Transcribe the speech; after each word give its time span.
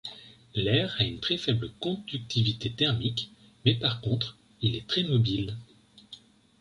L'air 0.55 0.95
a 0.97 1.03
une 1.03 1.19
très 1.19 1.37
faible 1.37 1.69
conductivité 1.79 2.71
thermique, 2.73 3.29
mais 3.65 3.75
par 3.75 4.01
contre, 4.01 4.35
il 4.63 4.75
est 4.75 4.87
très 4.87 5.03
mobile. 5.03 5.55